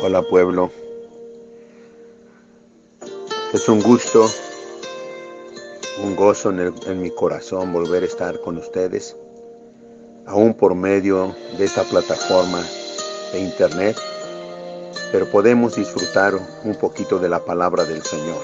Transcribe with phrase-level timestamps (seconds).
[0.00, 0.70] Hola pueblo.
[3.52, 4.30] Es un gusto,
[6.04, 9.16] un gozo en, mi corazón volver a estar con ustedes,
[10.24, 12.64] aún por medio de esta plataforma
[13.32, 13.96] de internet,
[15.10, 18.40] pero podemos disfrutar un poquito de la palabra del Señor.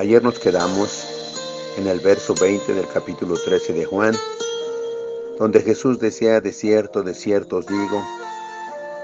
[0.00, 1.04] Ayer nos quedamos
[1.76, 4.16] en el verso 20 del capítulo 13 de Juan,
[5.38, 8.02] donde Jesús decía, de cierto, de cierto os digo,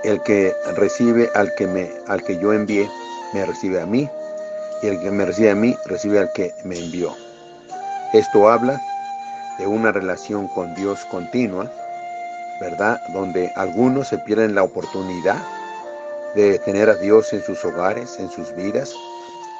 [0.05, 2.89] el que recibe al que, me, al que yo envié,
[3.33, 4.09] me recibe a mí,
[4.83, 7.15] y el que me recibe a mí, recibe al que me envió.
[8.13, 8.81] Esto habla
[9.59, 11.71] de una relación con Dios continua,
[12.61, 13.01] ¿verdad?
[13.13, 15.43] Donde algunos se pierden la oportunidad
[16.35, 18.95] de tener a Dios en sus hogares, en sus vidas,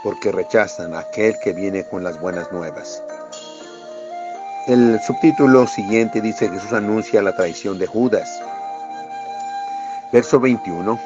[0.03, 3.03] porque rechazan a aquel que viene con las buenas nuevas.
[4.67, 8.29] El subtítulo siguiente dice Jesús anuncia la traición de Judas.
[10.13, 11.01] Verso 21.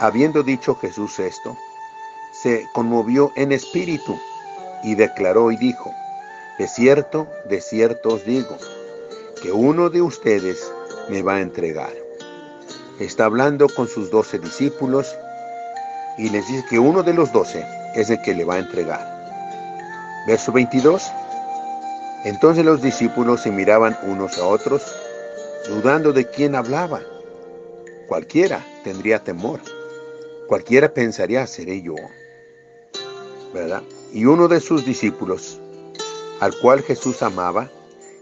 [0.00, 1.56] Habiendo dicho Jesús esto,
[2.32, 4.18] se conmovió en espíritu
[4.82, 5.94] y declaró y dijo,
[6.58, 8.58] de cierto, de cierto os digo,
[9.40, 10.72] que uno de ustedes
[11.08, 11.92] me va a entregar.
[12.98, 15.16] Está hablando con sus doce discípulos
[16.16, 19.00] y les dice que uno de los doce es el que le va a entregar.
[20.26, 21.02] Verso 22.
[22.24, 24.82] Entonces los discípulos se miraban unos a otros,
[25.68, 27.00] dudando de quién hablaba.
[28.08, 29.60] Cualquiera tendría temor.
[30.48, 31.94] Cualquiera pensaría, seré yo.
[33.52, 33.82] ¿Verdad?
[34.14, 35.60] Y uno de sus discípulos,
[36.40, 37.70] al cual Jesús amaba,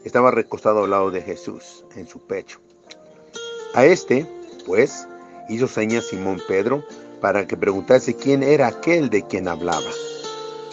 [0.04, 2.58] estaba recostado al lado de Jesús, en su pecho.
[3.74, 4.26] A este,
[4.66, 5.06] pues,
[5.48, 6.84] hizo señas Simón Pedro
[7.20, 9.90] para que preguntase quién era aquel de quien hablaba.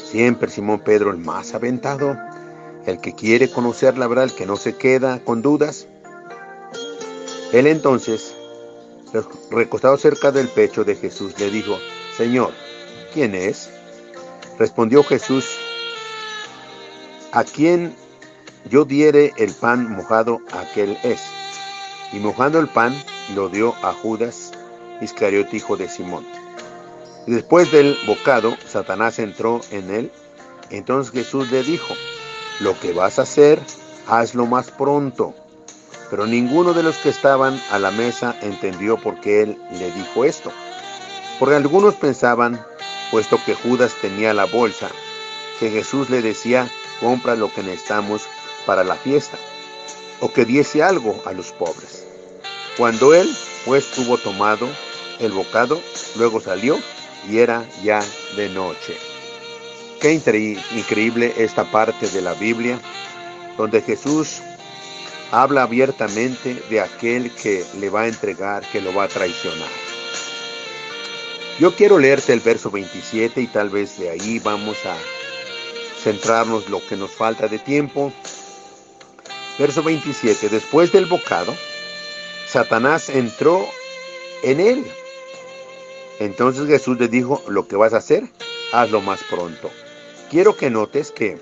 [0.03, 2.17] Siempre Simón Pedro, el más aventado,
[2.87, 5.87] el que quiere conocer la verdad, el que no se queda con dudas.
[7.51, 8.32] Él entonces,
[9.51, 11.77] recostado cerca del pecho de Jesús, le dijo,
[12.17, 12.51] Señor,
[13.13, 13.69] ¿quién es?
[14.57, 15.57] Respondió Jesús,
[17.31, 17.95] a quien
[18.69, 21.21] yo diere el pan mojado, aquel es.
[22.11, 22.95] Y mojando el pan,
[23.35, 24.51] lo dio a Judas
[25.01, 26.25] Iscariote, hijo de Simón.
[27.27, 30.11] Y después del bocado, Satanás entró en él.
[30.69, 31.93] Entonces Jesús le dijo,
[32.59, 33.59] lo que vas a hacer,
[34.07, 35.33] hazlo más pronto.
[36.13, 40.25] Pero ninguno de los que estaban a la mesa entendió por qué él le dijo
[40.25, 40.51] esto.
[41.39, 42.63] Porque algunos pensaban,
[43.09, 44.91] puesto que Judas tenía la bolsa,
[45.59, 46.69] que Jesús le decía,
[46.99, 48.27] compra lo que necesitamos
[48.67, 49.39] para la fiesta,
[50.19, 52.05] o que diese algo a los pobres.
[52.77, 53.35] Cuando él
[53.65, 54.69] pues tuvo tomado
[55.17, 55.81] el bocado,
[56.15, 56.77] luego salió
[57.27, 58.03] y era ya
[58.35, 58.99] de noche.
[59.99, 62.79] Qué increíble esta parte de la Biblia,
[63.57, 64.43] donde Jesús
[65.33, 69.67] habla abiertamente de aquel que le va a entregar, que lo va a traicionar.
[71.59, 74.95] Yo quiero leerte el verso 27 y tal vez de ahí vamos a
[76.03, 78.13] centrarnos lo que nos falta de tiempo.
[79.57, 80.49] Verso 27.
[80.49, 81.55] Después del bocado,
[82.47, 83.67] Satanás entró
[84.43, 84.85] en él.
[86.19, 88.23] Entonces Jesús le dijo, lo que vas a hacer,
[88.71, 89.71] hazlo más pronto.
[90.29, 91.39] Quiero que notes que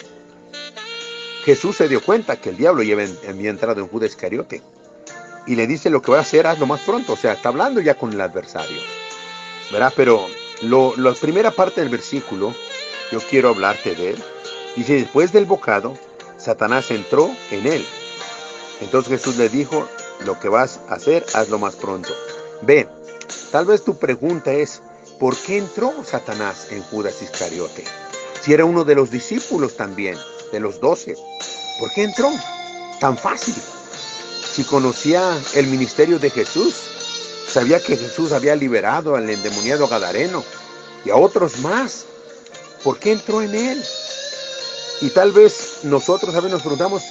[1.44, 2.96] Jesús se dio cuenta que el diablo ya
[3.28, 4.62] había entrado en Judas Iscariote.
[5.48, 7.14] Y le dice lo que va a hacer, hazlo más pronto.
[7.14, 8.80] O sea, está hablando ya con el adversario.
[9.72, 9.92] ¿Verdad?
[9.96, 10.28] Pero
[10.62, 12.54] lo, la primera parte del versículo,
[13.12, 14.24] yo quiero hablarte de él.
[14.76, 15.98] Dice, después del bocado,
[16.38, 17.86] Satanás entró en él.
[18.80, 19.88] Entonces Jesús le dijo,
[20.26, 22.14] lo que vas a hacer, hazlo más pronto.
[22.62, 22.88] Ve,
[23.52, 24.82] tal vez tu pregunta es,
[25.20, 27.84] ¿por qué entró Satanás en Judas Iscariote?
[28.42, 30.18] Si era uno de los discípulos también
[30.52, 31.16] de los doce.
[31.80, 32.30] ¿Por qué entró?
[33.00, 33.56] Tan fácil.
[34.54, 36.76] Si conocía el ministerio de Jesús,
[37.48, 40.44] sabía que Jesús había liberado al endemoniado Gadareno
[41.06, 42.06] y a otros más.
[42.84, 43.84] ¿Por qué entró en él?
[45.02, 47.04] Y tal vez nosotros a veces nos preguntamos,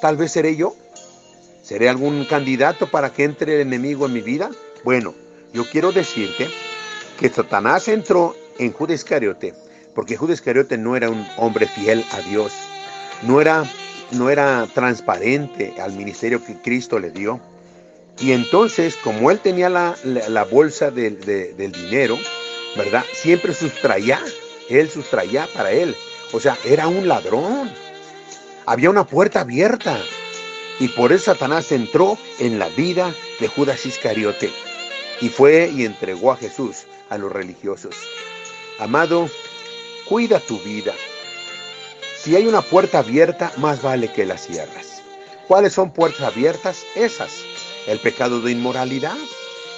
[0.00, 0.76] tal vez seré yo.
[1.62, 4.50] ¿Seré algún candidato para que entre el enemigo en mi vida?
[4.84, 5.14] Bueno,
[5.54, 6.50] yo quiero decirte
[7.18, 9.54] que Satanás entró en Judas Iscariote
[9.94, 12.52] porque Judas Iscariote no era un hombre fiel a Dios
[13.26, 13.64] no era,
[14.12, 17.40] no era transparente al ministerio que Cristo le dio.
[18.20, 22.16] Y entonces, como él tenía la, bolsa del dinero,
[22.76, 23.04] ¿verdad?
[23.12, 24.20] Siempre sustraía,
[24.68, 25.96] él sustraía para él.
[26.32, 27.70] O sea, era un ladrón.
[28.66, 29.98] Había una puerta abierta.
[30.80, 34.50] Y por eso Satanás entró en la vida de Judas Iscariote.
[35.20, 37.94] Y fue y entregó a Jesús a los religiosos.
[38.78, 39.28] Amado,
[40.06, 40.92] cuida tu vida.
[42.24, 45.02] Si hay una puerta abierta, más vale que la cierres.
[45.46, 46.78] ¿Cuáles son puertas abiertas?
[46.94, 47.30] Esas.
[47.86, 49.18] El pecado de inmoralidad,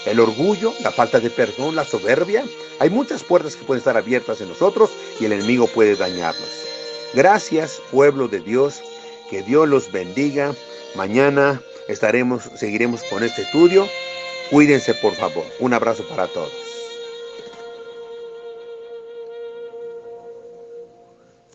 [0.04, 2.44] el orgullo, la falta de perdón, la soberbia.
[2.78, 6.48] Hay muchas puertas que pueden estar abiertas en nosotros y el enemigo puede dañarnos.
[7.14, 8.80] Gracias, pueblo de Dios,
[9.28, 10.54] que Dios los bendiga.
[10.94, 13.88] Mañana estaremos, seguiremos con este estudio.
[14.52, 15.46] Cuídense, por favor.
[15.58, 16.52] Un abrazo para todos.